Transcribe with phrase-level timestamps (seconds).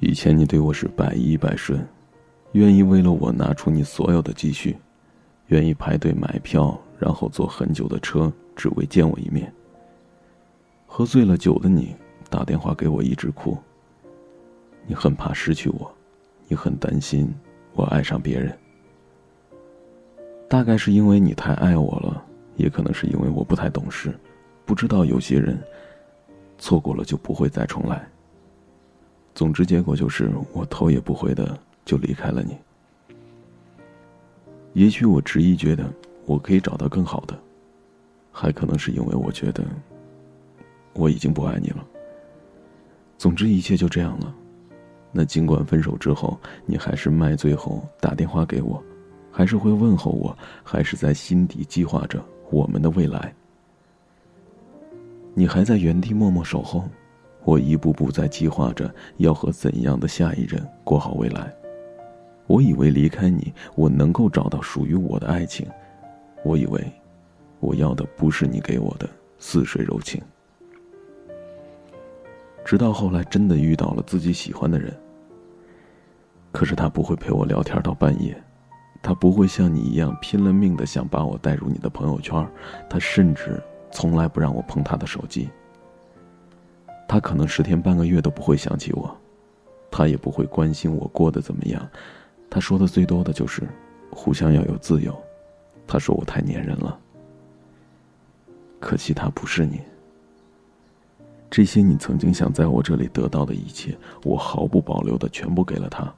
[0.00, 1.86] 以前你对我是百依百顺，
[2.52, 4.76] 愿意为了我拿出你所有的积蓄，
[5.48, 9.52] 愿意排队买票，然后坐很久的车，只为见我一面。
[10.86, 11.94] 喝醉了酒的你
[12.30, 13.56] 打电话给我一直哭。
[14.86, 15.92] 你很怕失去我，
[16.46, 17.32] 你很担心
[17.74, 18.56] 我爱上别人。
[20.48, 22.24] 大概是因为你太爱我了，
[22.56, 24.18] 也可能是因为我不太懂事，
[24.68, 25.58] 不知道有些人
[26.58, 28.06] 错过了就不会再重来。
[29.34, 32.54] 总之，结果就是我头也不回的就离开了你。
[34.74, 35.90] 也许我执意觉得
[36.26, 37.34] 我可以找到更好的，
[38.30, 39.64] 还可能是因为我觉得
[40.92, 41.82] 我已经不爱你了。
[43.16, 44.34] 总之，一切就这样了。
[45.10, 48.84] 那尽管分手之后，你还是卖醉后打电话给我，
[49.32, 53.34] 还是会问候我，还是在心底计划着我们的未来。
[55.38, 56.82] 你还在原地默默守候。
[57.44, 61.54] 我一步步在计划着要和怎样的下一任过好未来。
[62.48, 65.64] 我以为离开你，我能够找到属于我的爱情。
[66.42, 66.84] 我以为，
[67.60, 70.20] 我要的不是你给我的似水柔情。
[72.64, 74.92] 直到后来真的遇到了自己喜欢的人。
[76.50, 78.36] 可是他不会陪我聊天到半夜，
[79.00, 82.44] 他不会像你一样拼了命的想把我带入你的朋友圈，
[82.90, 85.48] 他甚至从来不让我碰他的手机。
[87.06, 89.16] 他可能十天半个月都不会想起我，
[89.90, 91.88] 他也不会关心我过得怎么样。
[92.50, 93.62] 他说的最多的就是
[94.10, 95.16] 互相要有自由。
[95.86, 96.98] 他说我太粘人了。
[98.78, 99.80] 可惜他不是你。
[101.50, 106.12] 这些你曾经想在我这里得到的一切，我毫不保留的全部给了他。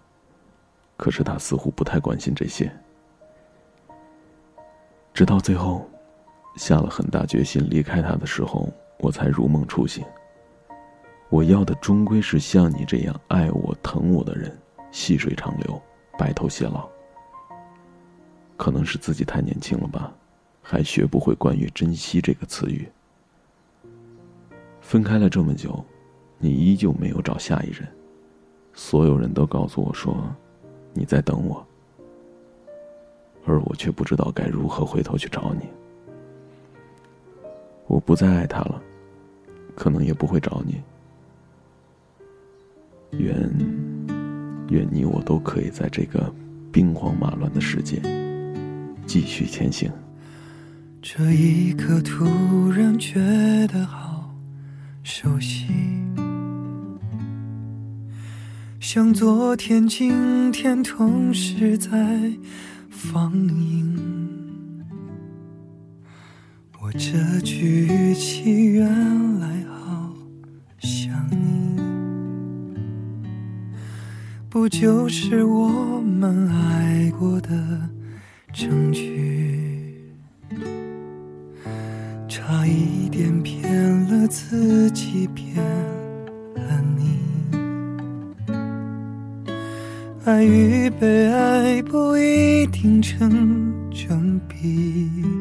[0.96, 2.70] 可是他似乎不太关心这些。
[5.14, 5.88] 直到最后，
[6.56, 10.04] 下了很大决心离开他的时候，我才如梦初醒。
[11.28, 14.56] 我要的终归是像你这样爱我、疼我的人，
[14.90, 15.80] 细水长流，
[16.18, 16.88] 白头偕老。
[18.56, 20.12] 可能是自己太年轻了吧，
[20.60, 22.86] 还学不会关于珍惜这个词语。
[24.80, 25.82] 分开了这么久，
[26.36, 27.88] 你依旧没有找下一任，
[28.74, 30.16] 所有人都告诉我说，
[30.92, 31.64] 你在等我，
[33.46, 35.68] 而我却不知道该如何回头去找你。
[38.10, 38.82] 不再爱他了，
[39.76, 40.80] 可能也不会找你。
[43.12, 43.36] 愿，
[44.68, 46.34] 愿你我都可以在这个
[46.72, 48.02] 兵荒马乱的世界
[49.06, 49.88] 继续前行。
[51.00, 52.24] 这一刻突
[52.72, 53.20] 然觉
[53.68, 54.34] 得好
[55.04, 55.68] 熟悉，
[58.80, 61.88] 像昨天、今天同时在
[62.88, 64.19] 放映。
[66.92, 68.88] 这句语气原
[69.38, 70.12] 来好
[70.78, 71.80] 像你。
[74.48, 77.50] 不就是我们爱过的
[78.52, 80.12] 证据？
[82.28, 83.72] 差一点骗
[84.08, 85.56] 了自己，骗
[86.54, 87.18] 了你。
[90.24, 95.39] 爱与被爱不一定成正比。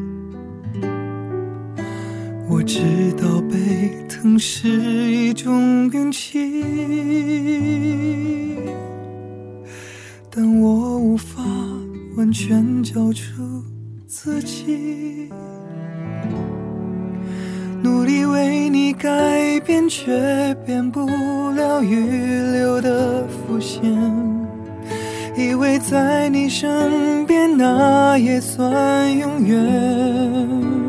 [2.70, 6.62] 我知道被疼是一种运气。
[10.30, 11.42] 但我无法
[12.16, 13.42] 完全交出
[14.06, 15.32] 自己，
[17.82, 21.08] 努力为你改变，却变不
[21.56, 21.96] 了预
[22.52, 23.92] 留的伏线。
[25.36, 30.89] 以为在你身边，那也算永远。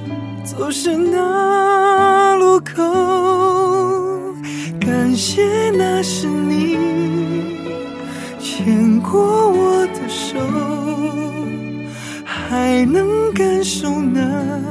[0.43, 2.83] 走失那路口。
[4.79, 6.77] 感谢那是你
[8.39, 10.37] 牵过我的手。
[12.25, 14.70] 还能感受那。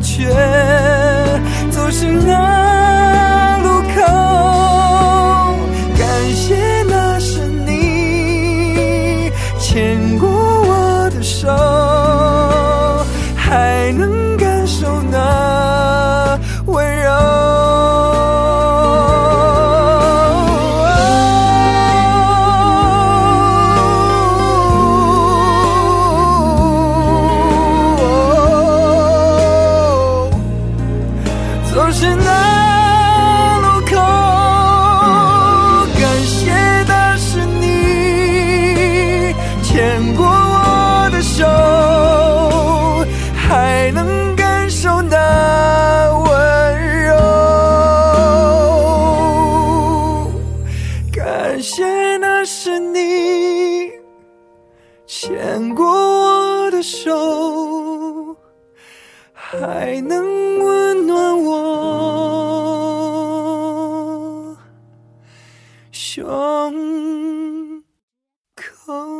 [0.00, 0.28] 却
[1.70, 2.57] 总是那
[52.68, 53.90] 是你
[55.06, 58.36] 牵过我的手，
[59.32, 61.56] 还能温暖我
[65.90, 67.82] 胸
[68.54, 69.17] 口。